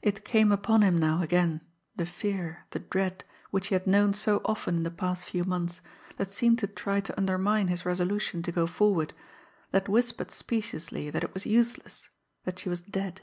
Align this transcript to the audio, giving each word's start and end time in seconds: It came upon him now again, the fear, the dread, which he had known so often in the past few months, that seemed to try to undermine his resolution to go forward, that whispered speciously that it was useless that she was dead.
It 0.00 0.24
came 0.24 0.50
upon 0.52 0.80
him 0.80 0.96
now 0.96 1.20
again, 1.20 1.60
the 1.94 2.06
fear, 2.06 2.64
the 2.70 2.78
dread, 2.78 3.24
which 3.50 3.66
he 3.66 3.74
had 3.74 3.86
known 3.86 4.14
so 4.14 4.40
often 4.46 4.76
in 4.78 4.82
the 4.84 4.90
past 4.90 5.26
few 5.26 5.44
months, 5.44 5.82
that 6.16 6.30
seemed 6.30 6.58
to 6.60 6.66
try 6.66 7.00
to 7.02 7.18
undermine 7.18 7.68
his 7.68 7.84
resolution 7.84 8.42
to 8.44 8.52
go 8.52 8.66
forward, 8.66 9.12
that 9.70 9.86
whispered 9.86 10.30
speciously 10.30 11.10
that 11.10 11.24
it 11.24 11.34
was 11.34 11.44
useless 11.44 12.08
that 12.44 12.58
she 12.58 12.70
was 12.70 12.80
dead. 12.80 13.20